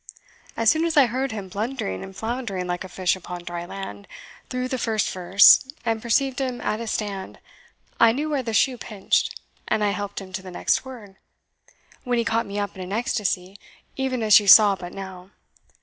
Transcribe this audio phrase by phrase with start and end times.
[0.57, 4.07] As soon as I heard him blundering and floundering like a fish upon dry land,
[4.49, 7.37] through the first verse, and perceived him at a stand,
[7.99, 11.17] I knew where the shoe pinched, and helped him to the next word,
[12.03, 13.59] when he caught me up in an ecstasy,
[13.95, 15.29] even as you saw but now.